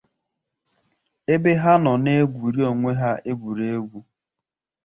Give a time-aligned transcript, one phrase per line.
[1.33, 3.99] ebe ha nọ na-egwuru onwe ha egwuregwu.